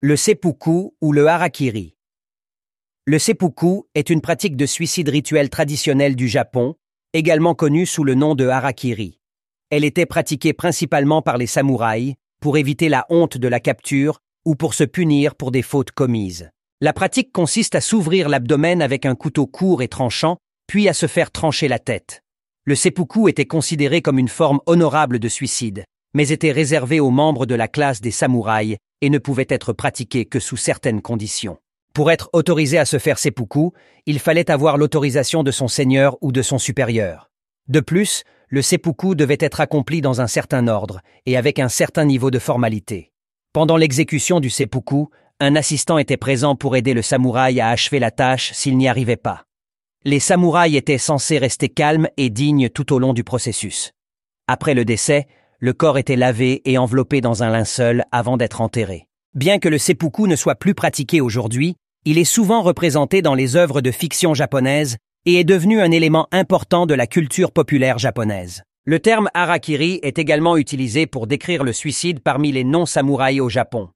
Le 0.00 0.14
seppuku 0.14 0.94
ou 1.00 1.12
le 1.12 1.26
harakiri. 1.26 1.96
Le 3.04 3.18
seppuku 3.18 3.82
est 3.96 4.10
une 4.10 4.20
pratique 4.20 4.54
de 4.54 4.64
suicide 4.64 5.08
rituel 5.08 5.50
traditionnel 5.50 6.14
du 6.14 6.28
Japon, 6.28 6.76
également 7.12 7.56
connue 7.56 7.84
sous 7.84 8.04
le 8.04 8.14
nom 8.14 8.36
de 8.36 8.46
harakiri. 8.46 9.18
Elle 9.70 9.84
était 9.84 10.06
pratiquée 10.06 10.52
principalement 10.52 11.20
par 11.20 11.36
les 11.36 11.48
samouraïs 11.48 12.14
pour 12.40 12.58
éviter 12.58 12.88
la 12.88 13.06
honte 13.08 13.38
de 13.38 13.48
la 13.48 13.58
capture 13.58 14.20
ou 14.44 14.54
pour 14.54 14.74
se 14.74 14.84
punir 14.84 15.34
pour 15.34 15.50
des 15.50 15.62
fautes 15.62 15.90
commises. 15.90 16.48
La 16.80 16.92
pratique 16.92 17.32
consiste 17.32 17.74
à 17.74 17.80
s'ouvrir 17.80 18.28
l'abdomen 18.28 18.82
avec 18.82 19.04
un 19.04 19.16
couteau 19.16 19.48
court 19.48 19.82
et 19.82 19.88
tranchant, 19.88 20.36
puis 20.68 20.88
à 20.88 20.92
se 20.92 21.08
faire 21.08 21.32
trancher 21.32 21.66
la 21.66 21.80
tête. 21.80 22.22
Le 22.66 22.76
seppuku 22.76 23.28
était 23.28 23.46
considéré 23.46 24.00
comme 24.00 24.20
une 24.20 24.28
forme 24.28 24.60
honorable 24.66 25.18
de 25.18 25.28
suicide, 25.28 25.82
mais 26.14 26.30
était 26.30 26.52
réservé 26.52 27.00
aux 27.00 27.10
membres 27.10 27.46
de 27.46 27.54
la 27.54 27.68
classe 27.68 28.00
des 28.00 28.10
samouraïs 28.10 28.76
et 29.00 29.10
ne 29.10 29.18
pouvait 29.18 29.46
être 29.48 29.72
pratiqué 29.72 30.24
que 30.24 30.40
sous 30.40 30.56
certaines 30.56 31.02
conditions. 31.02 31.58
Pour 31.94 32.10
être 32.10 32.30
autorisé 32.32 32.78
à 32.78 32.84
se 32.84 32.98
faire 32.98 33.18
seppuku, 33.18 33.70
il 34.06 34.18
fallait 34.18 34.50
avoir 34.50 34.76
l'autorisation 34.76 35.42
de 35.42 35.50
son 35.50 35.68
seigneur 35.68 36.16
ou 36.20 36.32
de 36.32 36.42
son 36.42 36.58
supérieur. 36.58 37.30
De 37.68 37.80
plus, 37.80 38.24
le 38.48 38.62
seppuku 38.62 39.14
devait 39.14 39.36
être 39.40 39.60
accompli 39.60 40.00
dans 40.00 40.20
un 40.20 40.26
certain 40.26 40.68
ordre 40.68 41.00
et 41.26 41.36
avec 41.36 41.58
un 41.58 41.68
certain 41.68 42.04
niveau 42.04 42.30
de 42.30 42.38
formalité. 42.38 43.12
Pendant 43.52 43.76
l'exécution 43.76 44.40
du 44.40 44.50
seppuku, 44.50 45.08
un 45.40 45.54
assistant 45.54 45.98
était 45.98 46.16
présent 46.16 46.56
pour 46.56 46.76
aider 46.76 46.94
le 46.94 47.02
samouraï 47.02 47.60
à 47.60 47.68
achever 47.68 47.98
la 47.98 48.10
tâche 48.10 48.52
s'il 48.52 48.76
n'y 48.76 48.88
arrivait 48.88 49.16
pas. 49.16 49.44
Les 50.04 50.20
samouraïs 50.20 50.76
étaient 50.76 50.98
censés 50.98 51.38
rester 51.38 51.68
calmes 51.68 52.08
et 52.16 52.30
dignes 52.30 52.68
tout 52.68 52.92
au 52.92 52.98
long 52.98 53.12
du 53.12 53.24
processus. 53.24 53.92
Après 54.46 54.74
le 54.74 54.84
décès, 54.84 55.26
le 55.60 55.72
corps 55.72 55.98
était 55.98 56.16
lavé 56.16 56.62
et 56.64 56.78
enveloppé 56.78 57.20
dans 57.20 57.42
un 57.42 57.50
linceul 57.50 58.04
avant 58.12 58.36
d'être 58.36 58.60
enterré. 58.60 59.08
Bien 59.34 59.58
que 59.58 59.68
le 59.68 59.78
seppuku 59.78 60.28
ne 60.28 60.36
soit 60.36 60.54
plus 60.54 60.74
pratiqué 60.74 61.20
aujourd'hui, 61.20 61.74
il 62.04 62.16
est 62.16 62.24
souvent 62.24 62.62
représenté 62.62 63.22
dans 63.22 63.34
les 63.34 63.56
œuvres 63.56 63.80
de 63.80 63.90
fiction 63.90 64.34
japonaises 64.34 64.96
et 65.26 65.40
est 65.40 65.44
devenu 65.44 65.80
un 65.80 65.90
élément 65.90 66.28
important 66.30 66.86
de 66.86 66.94
la 66.94 67.08
culture 67.08 67.50
populaire 67.50 67.98
japonaise. 67.98 68.62
Le 68.84 69.00
terme 69.00 69.28
harakiri 69.34 69.98
est 70.02 70.18
également 70.18 70.56
utilisé 70.56 71.06
pour 71.06 71.26
décrire 71.26 71.64
le 71.64 71.72
suicide 71.72 72.20
parmi 72.20 72.52
les 72.52 72.64
non-samouraïs 72.64 73.40
au 73.40 73.48
Japon. 73.48 73.88